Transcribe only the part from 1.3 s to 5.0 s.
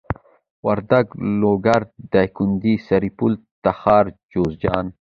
لوګر دايکندي سرپل تخار جوزجان